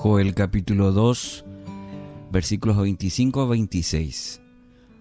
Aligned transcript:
Joel 0.00 0.32
capítulo 0.32 0.92
2, 0.92 1.44
versículos 2.30 2.76
25 2.76 3.40
a 3.40 3.46
26. 3.46 4.40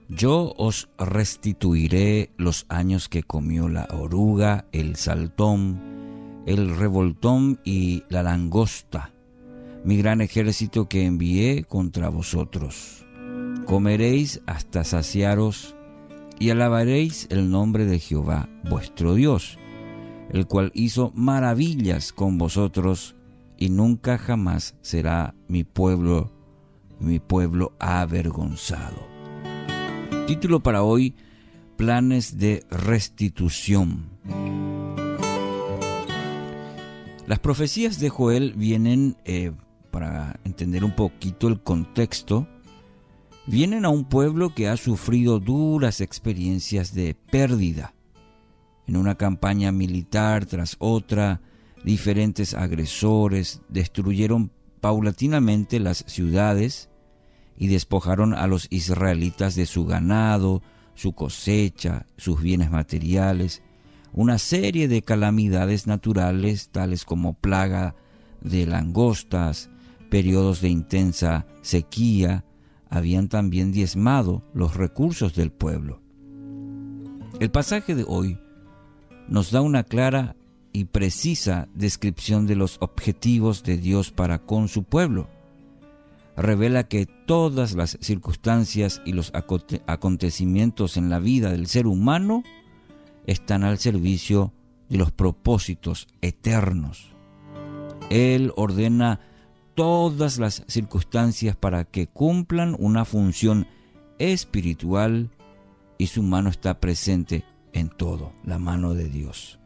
Yo 0.09 0.55
os 0.57 0.89
restituiré 0.97 2.31
los 2.35 2.65
años 2.67 3.07
que 3.07 3.21
comió 3.21 3.69
la 3.69 3.87
oruga, 3.91 4.65
el 4.71 4.95
saltón, 4.95 6.41
el 6.47 6.75
revoltón 6.75 7.59
y 7.63 8.05
la 8.09 8.23
langosta, 8.23 9.13
mi 9.85 9.97
gran 9.97 10.19
ejército 10.19 10.89
que 10.89 11.05
envié 11.05 11.63
contra 11.63 12.09
vosotros. 12.09 13.05
Comeréis 13.67 14.41
hasta 14.47 14.83
saciaros 14.83 15.75
y 16.39 16.49
alabaréis 16.49 17.27
el 17.29 17.51
nombre 17.51 17.85
de 17.85 17.99
Jehová, 17.99 18.49
vuestro 18.67 19.13
Dios, 19.13 19.59
el 20.31 20.47
cual 20.47 20.71
hizo 20.73 21.11
maravillas 21.13 22.11
con 22.11 22.39
vosotros 22.39 23.13
y 23.57 23.69
nunca 23.69 24.17
jamás 24.17 24.75
será 24.81 25.35
mi 25.47 25.63
pueblo, 25.63 26.31
mi 26.99 27.19
pueblo 27.19 27.73
avergonzado. 27.79 29.07
Título 30.27 30.61
para 30.61 30.83
hoy, 30.83 31.15
planes 31.75 32.37
de 32.37 32.65
restitución. 32.69 34.09
Las 37.27 37.39
profecías 37.39 37.99
de 37.99 38.09
Joel 38.09 38.53
vienen, 38.55 39.17
eh, 39.25 39.51
para 39.91 40.39
entender 40.45 40.83
un 40.83 40.95
poquito 40.95 41.47
el 41.47 41.61
contexto, 41.61 42.47
vienen 43.47 43.85
a 43.85 43.89
un 43.89 44.05
pueblo 44.05 44.53
que 44.53 44.69
ha 44.69 44.77
sufrido 44.77 45.39
duras 45.39 45.99
experiencias 45.99 46.93
de 46.93 47.15
pérdida. 47.15 47.93
En 48.85 48.95
una 48.95 49.15
campaña 49.15 49.71
militar 49.73 50.45
tras 50.45 50.77
otra, 50.79 51.41
diferentes 51.83 52.53
agresores 52.53 53.61
destruyeron 53.69 54.51
paulatinamente 54.81 55.79
las 55.79 56.03
ciudades 56.07 56.89
y 57.57 57.67
despojaron 57.67 58.33
a 58.33 58.47
los 58.47 58.67
israelitas 58.69 59.55
de 59.55 59.65
su 59.65 59.85
ganado, 59.85 60.61
su 60.95 61.13
cosecha, 61.13 62.05
sus 62.17 62.41
bienes 62.41 62.71
materiales, 62.71 63.63
una 64.13 64.37
serie 64.37 64.87
de 64.87 65.01
calamidades 65.01 65.87
naturales 65.87 66.69
tales 66.69 67.05
como 67.05 67.33
plaga 67.33 67.95
de 68.41 68.65
langostas, 68.65 69.69
periodos 70.09 70.61
de 70.61 70.69
intensa 70.69 71.45
sequía, 71.61 72.45
habían 72.89 73.27
también 73.27 73.71
diezmado 73.71 74.43
los 74.53 74.75
recursos 74.75 75.35
del 75.35 75.51
pueblo. 75.51 76.01
El 77.39 77.51
pasaje 77.51 77.93
de 77.93 78.05
hoy 78.07 78.39
nos 79.27 79.51
da 79.51 79.61
una 79.61 79.83
clara 79.83 80.36
y 80.77 80.85
precisa 80.85 81.67
descripción 81.73 82.45
de 82.45 82.55
los 82.55 82.77
objetivos 82.81 83.63
de 83.63 83.79
Dios 83.79 84.11
para 84.11 84.45
con 84.45 84.67
su 84.67 84.83
pueblo. 84.83 85.27
Revela 86.35 86.87
que 86.87 87.07
todas 87.07 87.73
las 87.73 87.97
circunstancias 87.99 89.01
y 89.03 89.13
los 89.13 89.31
acontecimientos 89.33 90.95
en 90.95 91.09
la 91.09 91.17
vida 91.17 91.49
del 91.49 91.65
ser 91.65 91.87
humano 91.87 92.43
están 93.25 93.63
al 93.63 93.79
servicio 93.79 94.53
de 94.87 94.99
los 94.99 95.11
propósitos 95.11 96.07
eternos. 96.21 97.09
Él 98.11 98.53
ordena 98.55 99.19
todas 99.73 100.37
las 100.37 100.63
circunstancias 100.67 101.55
para 101.55 101.85
que 101.85 102.05
cumplan 102.05 102.75
una 102.77 103.03
función 103.03 103.65
espiritual 104.19 105.31
y 105.97 106.05
su 106.05 106.21
mano 106.21 106.51
está 106.51 106.79
presente 106.79 107.45
en 107.73 107.89
todo, 107.89 108.31
la 108.43 108.59
mano 108.59 108.93
de 108.93 109.09
Dios. 109.09 109.57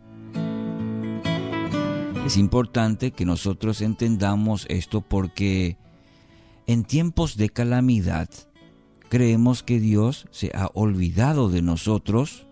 Es 2.25 2.37
importante 2.37 3.11
que 3.11 3.25
nosotros 3.25 3.81
entendamos 3.81 4.65
esto 4.69 5.01
porque 5.01 5.77
en 6.67 6.83
tiempos 6.83 7.35
de 7.35 7.49
calamidad 7.49 8.29
creemos 9.09 9.63
que 9.63 9.79
Dios 9.79 10.27
se 10.31 10.51
ha 10.53 10.69
olvidado 10.73 11.49
de 11.49 11.61
nosotros 11.61 12.45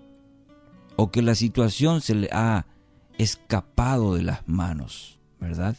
o 0.96 1.12
que 1.12 1.22
la 1.22 1.35
situación 1.35 2.02
se 2.02 2.16
le 2.16 2.30
ha 2.34 2.66
escapado 3.18 4.16
de 4.16 4.24
las 4.24 4.47
manos, 4.47 5.19
¿verdad? 5.40 5.78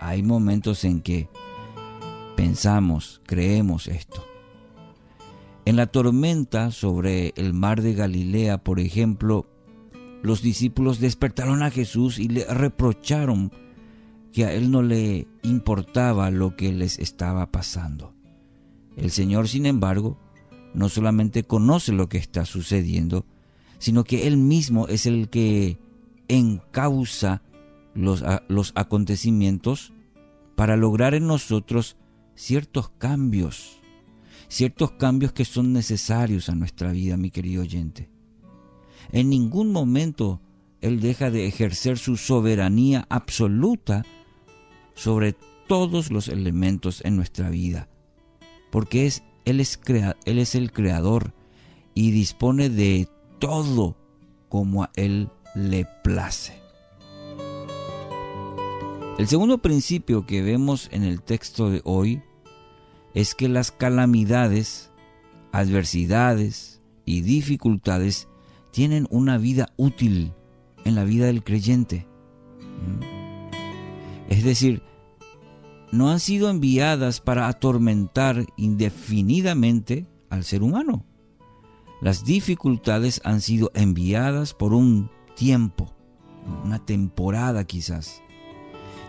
Hay 0.00 0.22
momentos 0.22 0.84
en 0.84 1.00
que 1.00 1.30
pensamos, 2.36 3.22
creemos 3.24 3.86
esto. 3.86 4.22
En 5.64 5.76
la 5.76 5.86
tormenta 5.86 6.72
sobre 6.72 7.32
el 7.36 7.54
mar 7.54 7.80
de 7.80 7.94
Galilea, 7.94 8.58
por 8.58 8.80
ejemplo, 8.80 9.46
los 10.24 10.40
discípulos 10.40 11.00
despertaron 11.00 11.62
a 11.62 11.70
Jesús 11.70 12.18
y 12.18 12.28
le 12.28 12.46
reprocharon 12.46 13.52
que 14.32 14.46
a 14.46 14.54
él 14.54 14.70
no 14.70 14.80
le 14.80 15.28
importaba 15.42 16.30
lo 16.30 16.56
que 16.56 16.72
les 16.72 16.98
estaba 16.98 17.52
pasando. 17.52 18.14
El 18.96 19.10
Señor, 19.10 19.48
sin 19.48 19.66
embargo, 19.66 20.18
no 20.72 20.88
solamente 20.88 21.44
conoce 21.44 21.92
lo 21.92 22.08
que 22.08 22.16
está 22.16 22.46
sucediendo, 22.46 23.26
sino 23.78 24.04
que 24.04 24.26
Él 24.26 24.38
mismo 24.38 24.88
es 24.88 25.04
el 25.04 25.28
que 25.28 25.78
encausa 26.28 27.42
los, 27.94 28.24
los 28.48 28.72
acontecimientos 28.76 29.92
para 30.56 30.78
lograr 30.78 31.12
en 31.14 31.26
nosotros 31.26 31.98
ciertos 32.34 32.88
cambios, 32.96 33.78
ciertos 34.48 34.92
cambios 34.92 35.34
que 35.34 35.44
son 35.44 35.74
necesarios 35.74 36.48
a 36.48 36.54
nuestra 36.54 36.92
vida, 36.92 37.18
mi 37.18 37.30
querido 37.30 37.60
oyente. 37.60 38.13
En 39.12 39.30
ningún 39.30 39.72
momento 39.72 40.40
Él 40.80 41.00
deja 41.00 41.30
de 41.30 41.46
ejercer 41.46 41.98
su 41.98 42.16
soberanía 42.16 43.06
absoluta 43.08 44.04
sobre 44.94 45.34
todos 45.66 46.10
los 46.10 46.28
elementos 46.28 47.02
en 47.04 47.16
nuestra 47.16 47.50
vida, 47.50 47.88
porque 48.70 49.06
es, 49.06 49.22
él, 49.44 49.60
es 49.60 49.80
él 50.24 50.38
es 50.38 50.54
el 50.54 50.72
creador 50.72 51.32
y 51.94 52.10
dispone 52.10 52.68
de 52.68 53.08
todo 53.38 53.96
como 54.48 54.84
a 54.84 54.90
Él 54.96 55.28
le 55.54 55.86
place. 56.02 56.60
El 59.18 59.28
segundo 59.28 59.58
principio 59.58 60.26
que 60.26 60.42
vemos 60.42 60.88
en 60.92 61.04
el 61.04 61.22
texto 61.22 61.70
de 61.70 61.80
hoy 61.84 62.22
es 63.14 63.36
que 63.36 63.48
las 63.48 63.70
calamidades, 63.70 64.90
adversidades 65.52 66.82
y 67.04 67.20
dificultades 67.20 68.28
tienen 68.74 69.06
una 69.08 69.38
vida 69.38 69.72
útil 69.76 70.32
en 70.84 70.96
la 70.96 71.04
vida 71.04 71.26
del 71.26 71.44
creyente. 71.44 72.08
¿Mm? 72.58 73.52
Es 74.28 74.42
decir, 74.42 74.82
no 75.92 76.10
han 76.10 76.18
sido 76.18 76.50
enviadas 76.50 77.20
para 77.20 77.46
atormentar 77.46 78.44
indefinidamente 78.56 80.08
al 80.28 80.42
ser 80.42 80.64
humano. 80.64 81.04
Las 82.00 82.24
dificultades 82.24 83.20
han 83.22 83.40
sido 83.42 83.70
enviadas 83.74 84.54
por 84.54 84.74
un 84.74 85.08
tiempo, 85.36 85.94
una 86.64 86.84
temporada 86.84 87.62
quizás. 87.62 88.22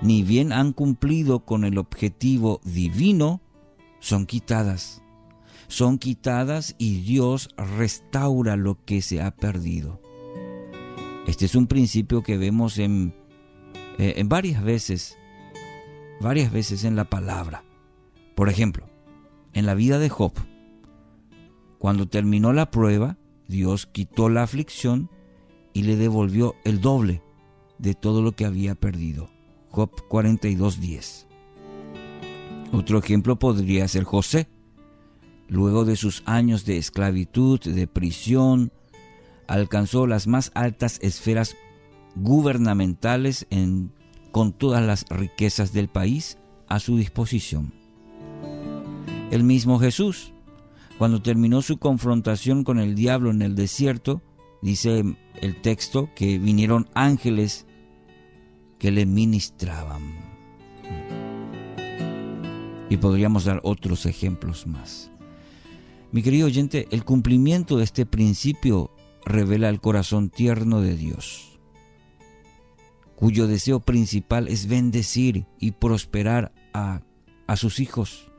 Ni 0.03 0.21
bien 0.21 0.53
han 0.53 0.73
cumplido 0.73 1.43
con 1.43 1.65
el 1.65 1.79
objetivo 1.79 2.61
divino, 2.63 3.41
son 3.99 4.27
quitadas 4.27 5.01
son 5.67 5.97
quitadas 5.97 6.75
y 6.77 7.01
Dios 7.01 7.49
restaura 7.57 8.55
lo 8.55 8.83
que 8.85 9.01
se 9.01 9.21
ha 9.21 9.31
perdido. 9.31 10.01
Este 11.27 11.45
es 11.45 11.55
un 11.55 11.67
principio 11.67 12.21
que 12.21 12.37
vemos 12.37 12.77
en, 12.77 13.13
eh, 13.97 14.13
en 14.17 14.29
varias 14.29 14.63
veces, 14.63 15.17
varias 16.21 16.51
veces 16.51 16.83
en 16.83 16.95
la 16.95 17.05
palabra. 17.05 17.63
Por 18.35 18.49
ejemplo, 18.49 18.87
en 19.53 19.65
la 19.65 19.73
vida 19.73 19.97
de 19.97 20.09
Job, 20.09 20.33
cuando 21.79 22.07
terminó 22.07 22.53
la 22.53 22.69
prueba, 22.71 23.17
Dios 23.47 23.85
quitó 23.85 24.29
la 24.29 24.43
aflicción 24.43 25.09
y 25.73 25.83
le 25.83 25.95
devolvió 25.95 26.55
el 26.63 26.81
doble 26.81 27.21
de 27.77 27.93
todo 27.93 28.21
lo 28.21 28.33
que 28.33 28.45
había 28.45 28.75
perdido. 28.75 29.29
Job 29.69 29.91
42.10. 30.09 31.25
Otro 32.71 32.99
ejemplo 32.99 33.37
podría 33.37 33.87
ser 33.87 34.03
José, 34.03 34.47
Luego 35.47 35.85
de 35.85 35.95
sus 35.95 36.23
años 36.25 36.65
de 36.65 36.77
esclavitud, 36.77 37.59
de 37.59 37.87
prisión, 37.87 38.71
alcanzó 39.47 40.07
las 40.07 40.27
más 40.27 40.51
altas 40.55 40.99
esferas 41.01 41.55
gubernamentales 42.15 43.45
con 44.31 44.53
todas 44.53 44.83
las 44.83 45.05
riquezas 45.09 45.71
del 45.73 45.87
país 45.87 46.37
a 46.67 46.79
su 46.79 46.97
disposición. 46.97 47.73
El 49.31 49.43
mismo 49.43 49.79
Jesús, 49.79 50.33
cuando 50.97 51.21
terminó 51.21 51.61
su 51.61 51.77
confrontación 51.77 52.63
con 52.63 52.79
el 52.79 52.95
diablo 52.95 53.31
en 53.31 53.41
el 53.41 53.55
desierto, 53.55 54.21
dice 54.61 55.03
el 55.41 55.61
texto 55.61 56.09
que 56.15 56.39
vinieron 56.39 56.87
ángeles 56.93 57.65
que 58.79 58.91
le 58.91 59.05
ministraban. 59.05 60.01
Y 62.89 62.97
podríamos 62.97 63.45
dar 63.45 63.61
otros 63.63 64.05
ejemplos 64.05 64.67
más. 64.67 65.11
Mi 66.15 66.23
querido 66.23 66.47
oyente, 66.47 66.87
el 66.91 67.03
cumplimiento 67.03 67.75
de 67.75 67.83
este 67.83 68.05
principio 68.05 68.89
revela 69.25 69.67
el 69.67 69.81
corazón 69.81 70.29
tierno 70.29 70.79
de 70.79 70.95
Dios, 70.95 71.59
cuyo 73.17 73.47
deseo 73.47 73.81
principal 73.81 74.47
es 74.47 74.67
bendecir 74.67 75.45
y 75.59 75.71
prosperar 75.71 76.53
a, 76.73 77.01
a 77.47 77.57
sus 77.57 77.81
hijos. 77.81 78.31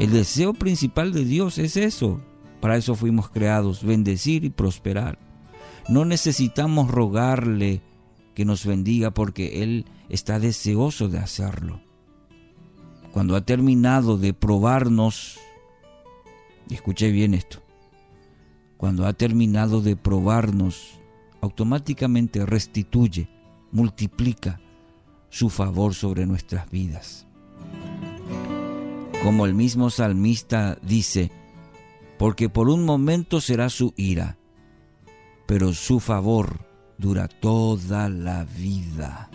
El 0.00 0.10
deseo 0.10 0.52
principal 0.52 1.12
de 1.12 1.24
Dios 1.24 1.58
es 1.58 1.76
eso. 1.76 2.20
Para 2.60 2.76
eso 2.76 2.96
fuimos 2.96 3.28
creados, 3.28 3.84
bendecir 3.84 4.44
y 4.44 4.50
prosperar. 4.50 5.20
No 5.88 6.04
necesitamos 6.04 6.90
rogarle 6.90 7.82
que 8.34 8.44
nos 8.44 8.66
bendiga 8.66 9.12
porque 9.12 9.62
Él 9.62 9.84
está 10.08 10.40
deseoso 10.40 11.08
de 11.08 11.18
hacerlo. 11.18 11.80
Cuando 13.12 13.36
ha 13.36 13.42
terminado 13.42 14.18
de 14.18 14.34
probarnos, 14.34 15.38
escuche 16.74 17.10
bien 17.10 17.34
esto, 17.34 17.62
cuando 18.76 19.06
ha 19.06 19.12
terminado 19.12 19.80
de 19.80 19.96
probarnos, 19.96 21.00
automáticamente 21.40 22.44
restituye, 22.44 23.28
multiplica 23.72 24.60
su 25.28 25.50
favor 25.50 25.94
sobre 25.94 26.26
nuestras 26.26 26.70
vidas. 26.70 27.26
Como 29.22 29.46
el 29.46 29.54
mismo 29.54 29.90
salmista 29.90 30.78
dice, 30.82 31.30
porque 32.18 32.48
por 32.48 32.68
un 32.68 32.84
momento 32.84 33.40
será 33.40 33.68
su 33.68 33.92
ira, 33.96 34.38
pero 35.46 35.72
su 35.72 36.00
favor 36.00 36.66
dura 36.98 37.28
toda 37.28 38.08
la 38.08 38.44
vida. 38.44 39.30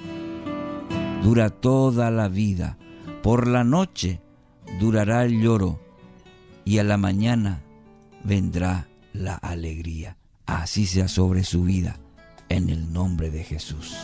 Dura 1.23 1.49
toda 1.49 2.09
la 2.09 2.27
vida. 2.27 2.77
Por 3.21 3.47
la 3.47 3.63
noche 3.63 4.21
durará 4.79 5.23
el 5.23 5.41
lloro 5.41 5.79
y 6.65 6.77
a 6.77 6.83
la 6.83 6.97
mañana 6.97 7.61
vendrá 8.23 8.87
la 9.13 9.35
alegría. 9.35 10.17
Así 10.45 10.85
sea 10.85 11.07
sobre 11.07 11.43
su 11.43 11.63
vida, 11.63 11.97
en 12.49 12.69
el 12.69 12.91
nombre 12.91 13.31
de 13.31 13.43
Jesús. 13.43 13.95